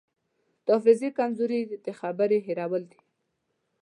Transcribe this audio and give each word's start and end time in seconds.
د 0.65 0.67
حافظې 0.75 1.09
کمزوري 1.17 1.61
د 1.85 1.87
خبرې 1.99 2.39
هېرول 2.47 2.83
دي. 2.91 2.99